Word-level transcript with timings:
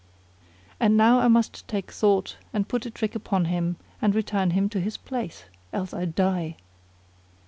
And 0.79 0.97
now 0.97 1.19
I 1.19 1.27
must 1.27 1.67
take 1.67 1.91
thought 1.91 2.35
and 2.53 2.67
put 2.67 2.87
a 2.87 2.89
trick 2.89 3.13
upon 3.13 3.45
him 3.45 3.75
and 4.01 4.15
return 4.15 4.49
him 4.49 4.67
to 4.69 4.79
his 4.79 4.97
place, 4.97 5.43
else 5.71 5.93
I 5.93 6.05
die." 6.05 6.55